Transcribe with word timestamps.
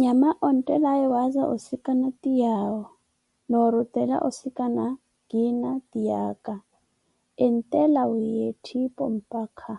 Nyama 0.00 0.28
onttelaawe 0.48 1.06
waaza 1.14 1.42
osikana 1.54 2.08
ti 2.20 2.30
yaawo, 2.42 2.82
noorutela 3.50 4.16
osikana 4.28 4.84
kiina 5.28 5.70
ti 5.90 5.98
yaaka, 6.10 6.54
enttela 7.44 8.02
wiiya 8.10 8.44
ettipi 8.52 9.04
mpakha. 9.14 9.74